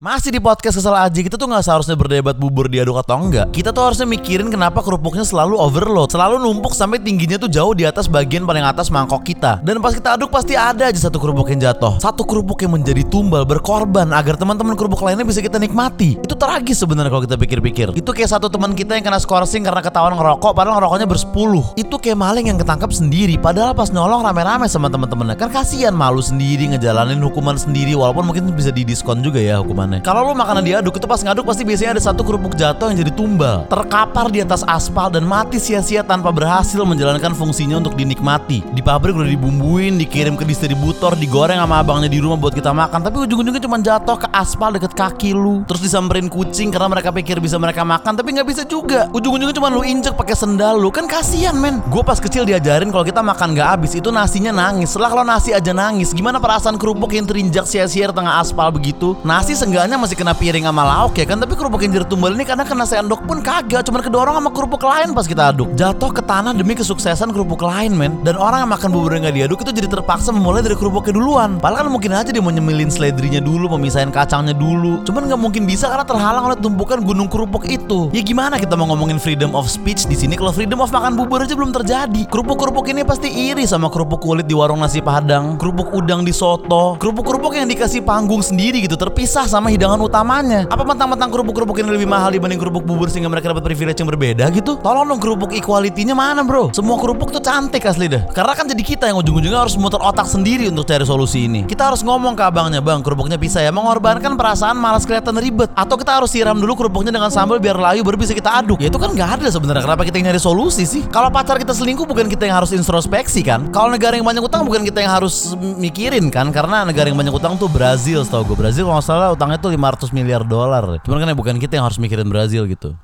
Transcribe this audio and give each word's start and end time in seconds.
Masih 0.00 0.32
di 0.32 0.40
podcast 0.40 0.80
kesel 0.80 0.96
aja 0.96 1.20
kita 1.20 1.36
tuh 1.36 1.44
nggak 1.44 1.60
seharusnya 1.60 1.92
berdebat 1.92 2.32
bubur 2.32 2.72
diaduk 2.72 2.96
atau 2.96 3.20
enggak. 3.20 3.52
Kita 3.52 3.68
tuh 3.68 3.84
harusnya 3.84 4.08
mikirin 4.08 4.48
kenapa 4.48 4.80
kerupuknya 4.80 5.28
selalu 5.28 5.60
overload, 5.60 6.08
selalu 6.08 6.40
numpuk 6.40 6.72
sampai 6.72 7.04
tingginya 7.04 7.36
tuh 7.36 7.52
jauh 7.52 7.76
di 7.76 7.84
atas 7.84 8.08
bagian 8.08 8.48
paling 8.48 8.64
atas 8.64 8.88
mangkok 8.88 9.20
kita. 9.28 9.60
Dan 9.60 9.76
pas 9.84 9.92
kita 9.92 10.16
aduk 10.16 10.32
pasti 10.32 10.56
ada 10.56 10.88
aja 10.88 10.96
satu 10.96 11.20
kerupuk 11.20 11.52
yang 11.52 11.60
jatuh, 11.68 12.00
satu 12.00 12.24
kerupuk 12.24 12.64
yang 12.64 12.80
menjadi 12.80 13.04
tumbal 13.12 13.44
berkorban 13.44 14.08
agar 14.16 14.40
teman-teman 14.40 14.72
kerupuk 14.72 15.04
lainnya 15.04 15.20
bisa 15.20 15.44
kita 15.44 15.60
nikmati. 15.60 16.16
Itu 16.16 16.32
tragis 16.32 16.80
sebenarnya 16.80 17.12
kalau 17.12 17.28
kita 17.28 17.36
pikir-pikir. 17.36 17.92
Itu 17.92 18.16
kayak 18.16 18.40
satu 18.40 18.48
teman 18.48 18.72
kita 18.72 18.96
yang 18.96 19.04
kena 19.04 19.20
skorsing 19.20 19.68
karena 19.68 19.84
ketahuan 19.84 20.16
ngerokok, 20.16 20.56
padahal 20.56 20.80
ngerokoknya 20.80 21.04
bersepuluh. 21.12 21.76
Itu 21.76 22.00
kayak 22.00 22.16
maling 22.16 22.48
yang 22.48 22.56
ketangkap 22.56 22.88
sendiri, 22.88 23.36
padahal 23.36 23.76
pas 23.76 23.92
nyolong 23.92 24.24
rame-rame 24.24 24.64
sama 24.64 24.88
teman-temannya. 24.88 25.36
Kan 25.36 25.52
kasihan 25.52 25.92
malu 25.92 26.24
sendiri 26.24 26.72
ngejalanin 26.72 27.20
hukuman 27.20 27.60
sendiri, 27.60 27.92
walaupun 27.92 28.24
mungkin 28.24 28.48
bisa 28.56 28.72
didiskon 28.72 29.20
juga 29.20 29.36
ya 29.36 29.60
hukuman 29.60 29.89
kalau 29.98 30.30
lu 30.30 30.38
makanan 30.38 30.62
diaduk 30.62 30.94
itu 30.94 31.10
pas 31.10 31.18
ngaduk 31.18 31.42
pasti 31.42 31.66
biasanya 31.66 31.98
ada 31.98 32.02
satu 32.06 32.22
kerupuk 32.22 32.54
jatuh 32.54 32.94
yang 32.94 33.02
jadi 33.02 33.10
tumbal, 33.10 33.66
terkapar 33.66 34.30
di 34.30 34.38
atas 34.38 34.62
aspal 34.62 35.10
dan 35.10 35.26
mati 35.26 35.58
sia-sia 35.58 36.06
tanpa 36.06 36.30
berhasil 36.30 36.78
menjalankan 36.86 37.34
fungsinya 37.34 37.82
untuk 37.82 37.98
dinikmati. 37.98 38.62
Di 38.70 38.78
pabrik 38.78 39.18
udah 39.18 39.26
dibumbuin, 39.26 39.98
dikirim 39.98 40.38
ke 40.38 40.46
distributor, 40.46 41.18
digoreng 41.18 41.58
sama 41.58 41.82
abangnya 41.82 42.06
di 42.06 42.22
rumah 42.22 42.38
buat 42.38 42.54
kita 42.54 42.70
makan, 42.70 43.02
tapi 43.02 43.26
ujung-ujungnya 43.26 43.58
cuma 43.58 43.82
jatuh 43.82 44.22
ke 44.22 44.28
aspal 44.30 44.70
deket 44.70 44.94
kaki 44.94 45.34
lu. 45.34 45.66
Terus 45.66 45.82
disamperin 45.82 46.30
kucing 46.30 46.70
karena 46.70 46.86
mereka 46.86 47.10
pikir 47.10 47.42
bisa 47.42 47.58
mereka 47.58 47.82
makan, 47.82 48.14
tapi 48.14 48.36
nggak 48.36 48.46
bisa 48.46 48.62
juga. 48.68 49.10
Ujung-ujungnya 49.10 49.56
cuma 49.56 49.72
lu 49.72 49.82
injek 49.82 50.14
pakai 50.14 50.38
sendal 50.38 50.78
lu, 50.78 50.92
kan 50.94 51.08
kasihan 51.08 51.56
men. 51.56 51.82
Gue 51.88 52.04
pas 52.04 52.20
kecil 52.20 52.44
diajarin 52.44 52.92
kalau 52.92 53.02
kita 53.02 53.24
makan 53.24 53.56
nggak 53.56 53.68
habis 53.80 53.96
itu 53.96 54.12
nasinya 54.12 54.52
nangis. 54.52 54.92
Setelah 54.92 55.10
kalau 55.10 55.24
nasi 55.24 55.56
aja 55.56 55.72
nangis, 55.72 56.12
gimana 56.12 56.36
perasaan 56.36 56.76
kerupuk 56.76 57.16
yang 57.16 57.24
terinjak 57.24 57.64
sia-sia 57.64 58.12
tengah 58.12 58.36
aspal 58.42 58.68
begitu? 58.68 59.16
Nasi 59.24 59.56
seenggaknya 59.80 59.96
masih 59.96 60.16
kena 60.20 60.36
piring 60.36 60.68
sama 60.68 60.84
lauk 60.84 61.16
ya 61.16 61.24
kan? 61.24 61.40
Tapi 61.40 61.56
kerupuk 61.56 61.80
yang 61.80 62.04
tumbal 62.04 62.36
ini 62.36 62.44
karena 62.44 62.68
kena 62.68 62.84
sendok 62.84 63.24
pun 63.24 63.40
kagak. 63.40 63.80
Cuman 63.80 64.04
kedorong 64.04 64.36
sama 64.36 64.52
kerupuk 64.52 64.84
lain 64.84 65.16
pas 65.16 65.24
kita 65.24 65.56
aduk. 65.56 65.72
Jatuh 65.72 66.12
ke 66.12 66.20
tanah 66.20 66.52
demi 66.52 66.76
kesuksesan 66.76 67.32
kerupuk 67.32 67.64
lain 67.64 67.96
men. 67.96 68.20
Dan 68.20 68.36
orang 68.36 68.68
yang 68.68 68.70
makan 68.76 68.92
bubur 68.92 69.16
yang 69.16 69.24
gak 69.24 69.40
diaduk 69.40 69.58
itu 69.64 69.72
jadi 69.72 69.88
terpaksa 69.88 70.36
memulai 70.36 70.60
dari 70.60 70.76
kerupuknya 70.76 71.16
duluan. 71.16 71.56
Padahal 71.56 71.88
kan 71.88 71.96
mungkin 71.96 72.12
aja 72.12 72.28
dia 72.28 72.44
mau 72.44 72.52
nyemilin 72.52 72.92
seledrinya 72.92 73.40
dulu 73.40 73.72
memisahin 73.80 74.12
kacangnya 74.12 74.52
dulu. 74.52 75.00
Cuman 75.08 75.32
nggak 75.32 75.40
mungkin 75.40 75.64
bisa 75.64 75.88
karena 75.88 76.04
terhalang 76.04 76.44
oleh 76.52 76.60
tumpukan 76.60 77.00
gunung 77.00 77.32
kerupuk 77.32 77.64
itu. 77.64 78.12
Ya 78.12 78.20
gimana 78.20 78.60
kita 78.60 78.76
mau 78.76 78.84
ngomongin 78.92 79.16
freedom 79.16 79.56
of 79.56 79.64
speech 79.64 80.04
di 80.04 80.16
sini 80.20 80.36
kalau 80.36 80.52
freedom 80.52 80.84
of 80.84 80.92
makan 80.92 81.16
bubur 81.16 81.40
aja 81.40 81.56
belum 81.56 81.72
terjadi? 81.72 82.28
Kerupuk-kerupuk 82.28 82.84
ini 82.92 83.00
pasti 83.00 83.32
iri 83.32 83.64
sama 83.64 83.88
kerupuk 83.88 84.20
kulit 84.20 84.44
di 84.44 84.52
warung 84.52 84.84
nasi 84.84 85.00
padang. 85.00 85.56
Kerupuk 85.56 85.88
udang 85.96 86.20
di 86.20 86.36
soto. 86.36 87.00
Kerupuk-kerupuk 87.00 87.56
yang 87.56 87.64
dikasih 87.64 88.04
panggung 88.04 88.44
sendiri 88.44 88.84
gitu 88.84 89.00
terpisah 89.00 89.48
sama 89.48 89.69
hidangan 89.70 90.00
utamanya. 90.02 90.66
Apa 90.66 90.82
mentang-mentang 90.82 91.30
kerupuk-kerupuk 91.30 91.78
ini 91.78 91.94
lebih 91.94 92.10
mahal 92.10 92.34
dibanding 92.34 92.58
kerupuk 92.58 92.82
bubur 92.82 93.06
sehingga 93.06 93.30
mereka 93.30 93.54
dapat 93.54 93.62
privilege 93.62 94.02
yang 94.02 94.10
berbeda 94.10 94.50
gitu? 94.50 94.76
Tolong 94.82 95.06
dong 95.06 95.22
kerupuk 95.22 95.54
equality-nya 95.54 96.18
mana 96.18 96.42
bro? 96.42 96.74
Semua 96.74 96.98
kerupuk 96.98 97.30
tuh 97.30 97.38
cantik 97.38 97.86
asli 97.86 98.10
deh. 98.10 98.26
Karena 98.34 98.52
kan 98.58 98.66
jadi 98.66 98.82
kita 98.82 99.06
yang 99.06 99.22
ujung-ujungnya 99.22 99.62
harus 99.62 99.78
muter 99.78 100.02
otak 100.02 100.26
sendiri 100.26 100.66
untuk 100.66 100.90
cari 100.90 101.06
solusi 101.06 101.46
ini. 101.46 101.62
Kita 101.70 101.94
harus 101.94 102.02
ngomong 102.02 102.34
ke 102.34 102.42
abangnya, 102.42 102.82
bang 102.82 102.98
kerupuknya 103.00 103.38
bisa 103.38 103.62
ya 103.62 103.70
mengorbankan 103.70 104.34
perasaan 104.34 104.74
malas 104.74 105.06
kelihatan 105.06 105.38
ribet. 105.38 105.70
Atau 105.78 105.94
kita 105.94 106.18
harus 106.18 106.34
siram 106.34 106.58
dulu 106.58 106.74
kerupuknya 106.74 107.14
dengan 107.14 107.30
sambal 107.30 107.62
biar 107.62 107.78
layu 107.78 108.02
baru 108.02 108.18
bisa 108.18 108.34
kita 108.34 108.50
aduk. 108.58 108.82
Ya 108.82 108.90
itu 108.90 108.98
kan 108.98 109.14
nggak 109.14 109.40
ada 109.40 109.48
sebenarnya. 109.52 109.86
Kenapa 109.86 110.02
kita 110.02 110.18
yang 110.18 110.34
nyari 110.34 110.40
solusi 110.42 110.82
sih? 110.82 111.06
Kalau 111.06 111.30
pacar 111.30 111.62
kita 111.62 111.70
selingkuh 111.70 112.08
bukan 112.08 112.26
kita 112.26 112.50
yang 112.50 112.58
harus 112.58 112.74
introspeksi 112.74 113.46
kan? 113.46 113.70
Kalau 113.70 113.92
negara 113.92 114.18
yang 114.18 114.26
banyak 114.26 114.42
utang 114.42 114.66
bukan 114.66 114.82
kita 114.82 115.04
yang 115.04 115.12
harus 115.14 115.54
mikirin 115.78 116.26
kan? 116.32 116.50
Karena 116.50 116.82
negara 116.82 117.06
yang 117.06 117.18
banyak 117.20 117.34
utang 117.36 117.54
tuh 117.54 117.70
Brazil, 117.70 118.26
setahu 118.26 118.52
gue. 118.52 118.56
Brazil 118.66 118.88
kalau 118.88 118.98
nggak 118.98 119.06
salah 119.06 119.28
utangnya 119.30 119.59
tuh 119.60 119.70
500 119.70 120.16
miliar 120.16 120.42
dolar. 120.42 121.04
Cuman 121.04 121.20
kan 121.20 121.28
ya 121.28 121.36
bukan 121.36 121.56
kita 121.60 121.76
yang 121.76 121.86
harus 121.86 122.00
mikirin 122.00 122.26
Brazil 122.32 122.64
gitu. 122.64 122.96